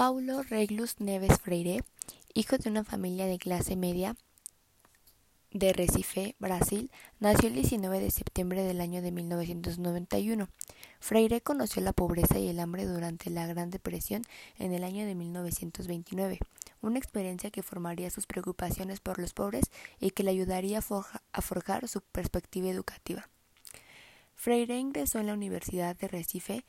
[0.00, 1.84] Paulo Reglus Neves Freire,
[2.32, 4.16] hijo de una familia de clase media
[5.50, 10.48] de Recife, Brasil, nació el 19 de septiembre del año de 1991.
[11.00, 14.22] Freire conoció la pobreza y el hambre durante la Gran Depresión
[14.58, 16.38] en el año de 1929,
[16.80, 21.88] una experiencia que formaría sus preocupaciones por los pobres y que le ayudaría a forjar
[21.88, 23.28] su perspectiva educativa.
[24.34, 26.64] Freire ingresó en la Universidad de Recife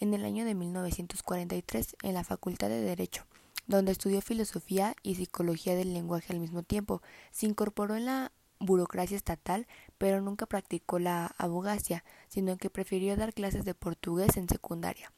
[0.00, 3.24] en el año de 1943 en la Facultad de Derecho,
[3.66, 7.02] donde estudió filosofía y psicología del lenguaje al mismo tiempo.
[7.30, 9.66] Se incorporó en la burocracia estatal,
[9.98, 15.12] pero nunca practicó la abogacía, sino que prefirió dar clases de portugués en secundaria.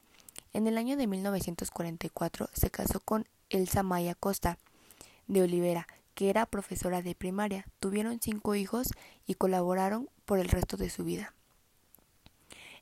[0.52, 4.58] En el año de 1944 se casó con Elsa Maya Costa
[5.26, 7.64] de Olivera, que era profesora de primaria.
[7.80, 8.88] Tuvieron cinco hijos
[9.26, 11.34] y colaboraron por el resto de su vida.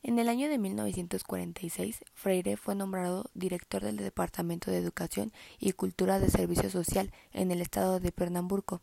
[0.03, 6.19] En el año de 1946, Freire fue nombrado director del Departamento de Educación y Cultura
[6.19, 8.81] de Servicio Social en el estado de Pernambuco,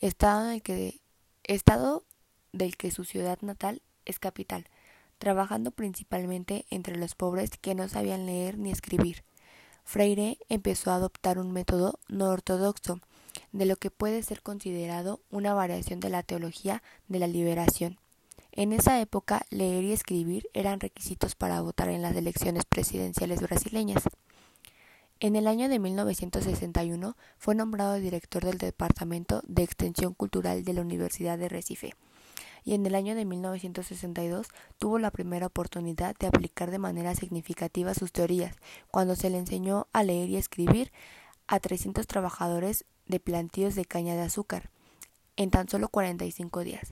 [0.00, 2.02] estado,
[2.52, 4.66] del que su ciudad natal es capital,
[5.18, 9.22] trabajando principalmente entre los pobres que no sabían leer ni escribir.
[9.84, 13.00] Freire empezó a adoptar un método no ortodoxo,
[13.52, 18.00] de lo que puede ser considerado una variación de la teología de la liberación.
[18.58, 24.02] En esa época, leer y escribir eran requisitos para votar en las elecciones presidenciales brasileñas.
[25.20, 30.80] En el año de 1961 fue nombrado director del Departamento de Extensión Cultural de la
[30.80, 31.94] Universidad de Recife
[32.64, 37.94] y en el año de 1962 tuvo la primera oportunidad de aplicar de manera significativa
[37.94, 38.56] sus teorías,
[38.90, 40.90] cuando se le enseñó a leer y escribir
[41.46, 44.68] a 300 trabajadores de plantíos de caña de azúcar
[45.36, 46.88] en tan solo 45 días.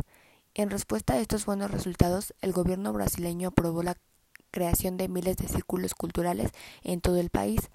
[0.59, 3.99] En respuesta a estos buenos resultados, el gobierno brasileño aprobó la
[4.51, 6.51] creación de miles de círculos culturales
[6.83, 7.69] en todo el país.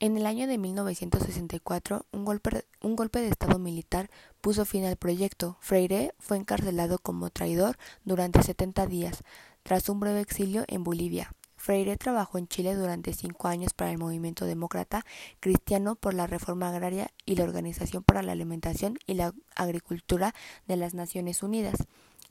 [0.00, 4.10] En el año de 1964, un golpe, un golpe de Estado militar
[4.42, 5.56] puso fin al proyecto.
[5.60, 9.22] Freire fue encarcelado como traidor durante 70 días,
[9.62, 11.32] tras un breve exilio en Bolivia.
[11.64, 15.06] Freire trabajó en Chile durante cinco años para el movimiento demócrata
[15.40, 20.34] cristiano por la reforma agraria y la Organización para la Alimentación y la Agricultura
[20.68, 21.76] de las Naciones Unidas.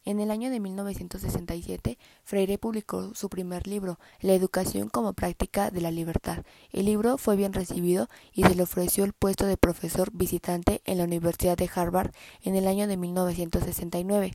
[0.06, 5.82] En el año de 1967, Freire publicó su primer libro, La educación como práctica de
[5.82, 6.46] la libertad.
[6.72, 11.00] El libro fue bien recibido y se le ofreció el puesto de profesor visitante en
[11.00, 12.12] la Universidad de Harvard
[12.44, 14.32] en el año de 1969.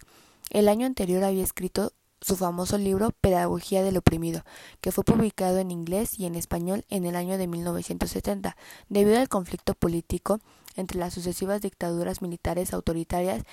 [0.51, 4.45] El año anterior había escrito su famoso libro Pedagogía del oprimido,
[4.81, 8.57] que fue publicado en inglés y en español en el año de 1970,
[8.89, 10.41] debido al conflicto político
[10.77, 13.45] entre las sucesivas dictaduras militares autoritarias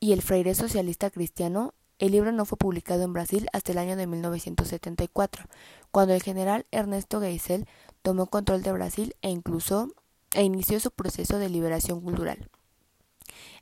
[0.00, 1.74] y el freire socialista cristiano.
[1.98, 5.46] El libro no fue publicado en Brasil hasta el año de 1974,
[5.90, 7.66] cuando el general Ernesto Geisel
[8.02, 9.88] tomó control de Brasil e incluso
[10.34, 12.50] e inició su proceso de liberación cultural.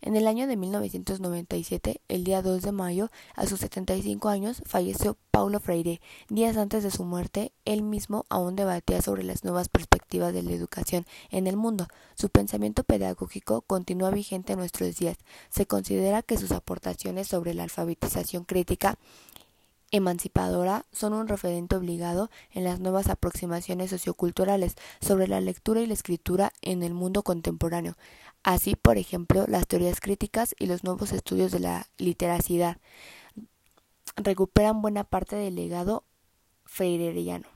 [0.06, 5.16] En el año de 1997, el día 2 de mayo, a sus 75 años, falleció
[5.30, 6.02] Paulo Freire.
[6.28, 10.52] Días antes de su muerte, él mismo aún debatía sobre las nuevas perspectivas de la
[10.52, 11.88] educación en el mundo.
[12.16, 15.16] Su pensamiento pedagógico continúa vigente en nuestros días.
[15.48, 18.98] Se considera que sus aportaciones sobre la alfabetización crítica
[19.96, 25.94] emancipadora son un referente obligado en las nuevas aproximaciones socioculturales sobre la lectura y la
[25.94, 27.94] escritura en el mundo contemporáneo.
[28.42, 32.78] Así, por ejemplo, las teorías críticas y los nuevos estudios de la literacidad
[34.16, 36.02] recuperan buena parte del legado
[36.64, 37.53] freireriano.